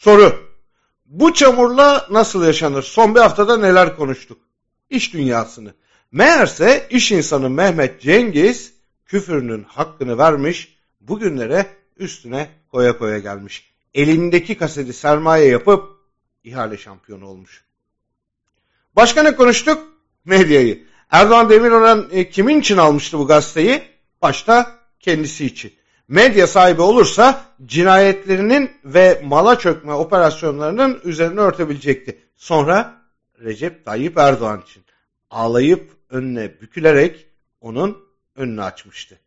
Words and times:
Soru. 0.00 0.50
Bu 1.06 1.34
çamurla 1.34 2.06
nasıl 2.10 2.44
yaşanır? 2.44 2.82
Son 2.82 3.14
bir 3.14 3.20
haftada 3.20 3.56
neler 3.56 3.96
konuştuk? 3.96 4.38
İş 4.90 5.12
dünyasını. 5.12 5.74
Meğerse 6.12 6.86
iş 6.90 7.12
insanı 7.12 7.50
Mehmet 7.50 8.00
Cengiz 8.00 8.72
küfürünün 9.06 9.62
hakkını 9.62 10.18
vermiş, 10.18 10.76
bugünlere 11.00 11.66
üstüne 11.96 12.50
koya 12.70 12.98
koya 12.98 13.18
gelmiş. 13.18 13.72
Elindeki 13.94 14.58
kaseti 14.58 14.92
sermaye 14.92 15.48
yapıp 15.48 15.84
ihale 16.44 16.78
şampiyonu 16.78 17.26
olmuş. 17.26 17.64
Başka 18.96 19.22
ne 19.22 19.36
konuştuk? 19.36 19.88
Medyayı. 20.24 20.84
Erdoğan 21.10 21.50
Demirören 21.50 22.04
e, 22.10 22.30
kimin 22.30 22.60
için 22.60 22.76
almıştı 22.76 23.18
bu 23.18 23.26
gazeteyi? 23.26 23.82
Başta 24.22 24.78
kendisi 25.00 25.46
için. 25.46 25.79
Medya 26.10 26.46
sahibi 26.46 26.82
olursa 26.82 27.44
cinayetlerinin 27.66 28.70
ve 28.84 29.22
mala 29.24 29.58
çökme 29.58 29.92
operasyonlarının 29.92 31.00
üzerine 31.04 31.40
örtebilecekti. 31.40 32.18
Sonra 32.36 32.94
Recep 33.40 33.84
Tayyip 33.84 34.18
Erdoğan 34.18 34.60
için 34.60 34.84
ağlayıp 35.30 35.90
önüne 36.10 36.60
bükülerek 36.60 37.26
onun 37.60 37.98
önünü 38.36 38.62
açmıştı. 38.62 39.18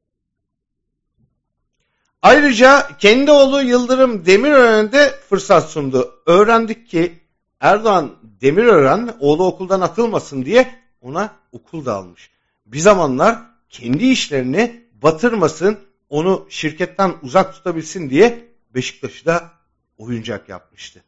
Ayrıca 2.21 2.97
kendi 2.99 3.31
oğlu 3.31 3.61
Yıldırım 3.61 4.25
Demirören'e 4.25 4.91
de 4.91 5.19
fırsat 5.29 5.69
sundu. 5.69 6.21
Öğrendik 6.25 6.89
ki 6.89 7.19
Erdoğan 7.59 8.15
Demirören 8.41 9.15
oğlu 9.19 9.45
okuldan 9.45 9.81
atılmasın 9.81 10.45
diye 10.45 10.79
ona 11.01 11.35
okul 11.51 11.85
da 11.85 11.93
almış. 11.93 12.31
Bir 12.65 12.79
zamanlar 12.79 13.39
kendi 13.69 14.05
işlerini 14.05 14.83
batırmasın, 15.01 15.79
onu 16.13 16.45
şirketten 16.49 17.13
uzak 17.21 17.53
tutabilsin 17.53 18.09
diye 18.09 18.47
Beşiktaş'ı 18.75 19.25
da 19.25 19.51
oyuncak 19.97 20.49
yapmıştı. 20.49 21.03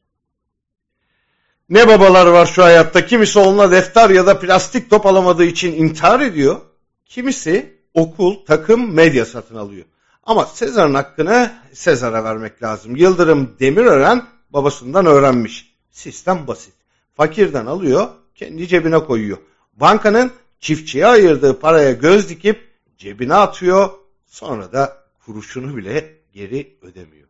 Ne 1.69 1.87
babalar 1.87 2.25
var 2.27 2.45
şu 2.45 2.63
hayatta. 2.63 3.05
Kimisi 3.05 3.39
oğluna 3.39 3.71
defter 3.71 4.09
ya 4.09 4.25
da 4.25 4.39
plastik 4.39 4.89
top 4.89 5.05
alamadığı 5.05 5.43
için 5.43 5.73
intihar 5.73 6.19
ediyor. 6.19 6.61
Kimisi 7.05 7.79
okul, 7.93 8.45
takım, 8.45 8.93
medya 8.93 9.25
satın 9.25 9.55
alıyor. 9.55 9.85
Ama 10.23 10.45
Sezar'ın 10.45 10.93
hakkını 10.93 11.53
Sezar'a 11.73 12.23
vermek 12.23 12.63
lazım. 12.63 12.95
Yıldırım 12.95 13.55
Demirören 13.59 14.25
babasından 14.49 15.05
öğrenmiş. 15.05 15.75
Sistem 15.91 16.47
basit. 16.47 16.73
Fakirden 17.13 17.65
alıyor, 17.65 18.07
kendi 18.35 18.67
cebine 18.67 18.99
koyuyor. 18.99 19.37
Bankanın 19.73 20.31
çiftçiye 20.59 21.07
ayırdığı 21.07 21.59
paraya 21.59 21.91
göz 21.91 22.29
dikip 22.29 22.71
cebine 22.97 23.33
atıyor. 23.35 24.04
Sonra 24.25 24.73
da 24.73 24.97
kuruşunu 25.25 25.77
bile 25.77 26.15
geri 26.33 26.77
ödemiyor. 26.81 27.27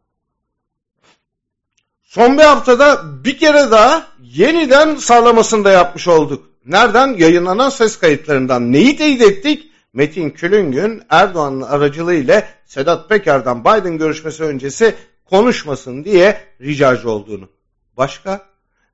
Son 2.04 2.38
bir 2.38 2.44
haftada 2.44 3.04
bir 3.24 3.38
kere 3.38 3.72
daha 3.72 4.08
yeniden 4.22 4.96
sağlamasını 4.96 5.66
da 5.66 5.72
yapmış 5.72 6.08
olduk. 6.08 6.50
Nereden? 6.66 7.08
Yayınlanan 7.08 7.70
ses 7.70 8.00
kayıtlarından. 8.00 8.72
Neyi 8.72 8.98
teyit 8.98 9.22
ettik? 9.22 9.72
Metin 9.94 10.30
Külüngün 10.30 11.04
Erdoğan'ın 11.10 11.62
aracılığıyla 11.62 12.48
Sedat 12.66 13.10
Peker'den 13.10 13.62
Biden 13.62 13.98
görüşmesi 13.98 14.44
öncesi 14.44 14.96
konuşmasın 15.26 16.06
diye 16.06 16.42
ricacı 16.62 17.10
olduğunu. 17.10 17.50
Başka? 17.98 18.46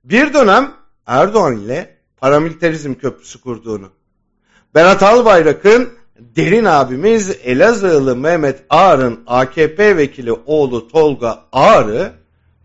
Bir 0.03 0.33
dönem 0.33 0.73
Erdoğan 1.07 1.57
ile 1.57 1.97
paramiliterizm 2.17 2.93
köprüsü 2.93 3.41
kurduğunu. 3.41 3.89
Berat 4.75 5.03
Albayrak'ın 5.03 5.89
derin 6.35 6.65
abimiz 6.65 7.37
Elazığlı 7.43 8.15
Mehmet 8.15 8.63
Ağar'ın 8.69 9.23
AKP 9.27 9.97
vekili 9.97 10.31
oğlu 10.31 10.87
Tolga 10.87 11.45
Ağar'ı 11.51 12.13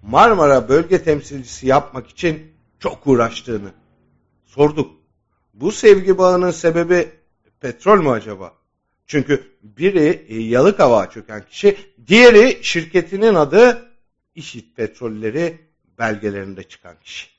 Marmara 0.03 0.69
bölge 0.69 1.03
temsilcisi 1.03 1.67
yapmak 1.67 2.09
için 2.09 2.53
çok 2.79 3.07
uğraştığını 3.07 3.71
sorduk. 4.45 4.91
Bu 5.55 5.73
sevgi 5.73 6.19
bağının 6.19 6.51
sebebi 6.51 7.09
petrol 7.61 8.03
mü 8.03 8.11
acaba? 8.11 8.53
Çünkü 9.07 9.43
biri 9.63 10.25
e, 10.29 10.41
Yalıkavak'a 10.41 11.11
çöken 11.11 11.45
kişi, 11.51 11.77
diğeri 12.07 12.59
şirketinin 12.63 13.35
adı 13.35 13.89
İşit 14.35 14.77
Petrolleri 14.77 15.59
belgelerinde 15.99 16.63
çıkan 16.63 16.97
kişi. 17.03 17.36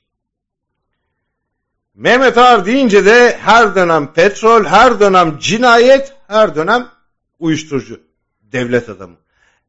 Mehmet 1.98 2.38
Ağar 2.38 2.66
deyince 2.66 3.04
de 3.04 3.38
her 3.40 3.74
dönem 3.74 4.12
petrol, 4.12 4.64
her 4.64 5.00
dönem 5.00 5.38
cinayet, 5.38 6.14
her 6.28 6.54
dönem 6.54 6.88
uyuşturucu. 7.38 8.00
Devlet 8.42 8.88
adamı. 8.88 9.16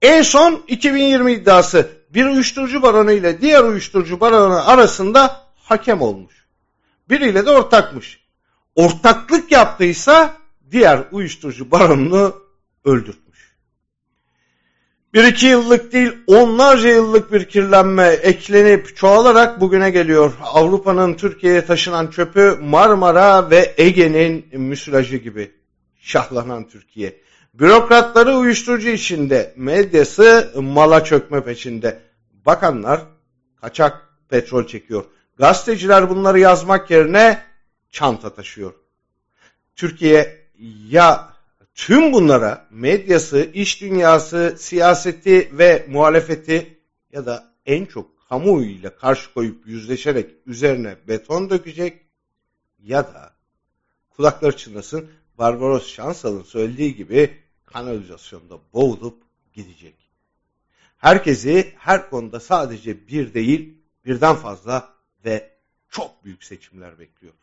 En 0.01 0.21
son 0.21 0.63
2020 0.67 1.33
iddiası 1.33 1.89
bir 2.09 2.25
uyuşturucu 2.25 2.81
baronu 2.81 3.11
ile 3.11 3.41
diğer 3.41 3.63
uyuşturucu 3.63 4.19
baronu 4.19 4.69
arasında 4.69 5.41
hakem 5.55 6.01
olmuş. 6.01 6.45
Biriyle 7.09 7.45
de 7.45 7.51
ortakmış. 7.51 8.19
Ortaklık 8.75 9.51
yaptıysa 9.51 10.37
diğer 10.71 11.03
uyuşturucu 11.11 11.71
baronunu 11.71 12.35
öldürtmüş. 12.85 13.28
Bir 15.13 15.23
iki 15.23 15.45
yıllık 15.45 15.93
değil 15.93 16.11
onlarca 16.27 16.89
yıllık 16.89 17.33
bir 17.33 17.45
kirlenme 17.45 18.07
eklenip 18.07 18.97
çoğalarak 18.97 19.61
bugüne 19.61 19.89
geliyor. 19.89 20.33
Avrupa'nın 20.41 21.13
Türkiye'ye 21.13 21.65
taşınan 21.65 22.07
çöpü 22.07 22.57
Marmara 22.61 23.49
ve 23.49 23.73
Ege'nin 23.77 24.45
müsilajı 24.51 25.17
gibi 25.17 25.51
şahlanan 25.99 26.67
Türkiye. 26.67 27.21
Bürokratları 27.53 28.35
uyuşturucu 28.35 28.89
içinde, 28.89 29.53
medyası 29.55 30.53
mala 30.55 31.03
çökme 31.03 31.43
peşinde. 31.43 31.99
Bakanlar 32.45 33.01
kaçak 33.61 34.09
petrol 34.29 34.67
çekiyor. 34.67 35.05
Gazeteciler 35.37 36.09
bunları 36.09 36.39
yazmak 36.39 36.91
yerine 36.91 37.43
çanta 37.91 38.33
taşıyor. 38.33 38.73
Türkiye 39.75 40.45
ya 40.89 41.28
tüm 41.85 42.13
bunlara 42.13 42.67
medyası, 42.69 43.49
iş 43.53 43.81
dünyası, 43.81 44.55
siyaseti 44.59 45.57
ve 45.57 45.85
muhalefeti 45.89 46.79
ya 47.11 47.25
da 47.25 47.53
en 47.65 47.85
çok 47.85 48.27
kamuoyuyla 48.29 48.95
karşı 48.95 49.33
koyup 49.33 49.67
yüzleşerek 49.67 50.31
üzerine 50.45 50.97
beton 51.07 51.49
dökecek 51.49 52.01
ya 52.79 53.13
da 53.13 53.33
kulakları 54.09 54.57
çınlasın 54.57 55.09
Barbaros 55.37 55.87
Şansal'ın 55.87 56.43
söylediği 56.43 56.95
gibi 56.95 57.37
kanalizasyonda 57.65 58.59
boğulup 58.73 59.23
gidecek. 59.53 59.95
Herkesi 60.97 61.73
her 61.77 62.09
konuda 62.09 62.39
sadece 62.39 63.07
bir 63.07 63.33
değil 63.33 63.77
birden 64.05 64.35
fazla 64.35 64.93
ve 65.25 65.57
çok 65.89 66.25
büyük 66.25 66.43
seçimler 66.43 66.99
bekliyor. 66.99 67.33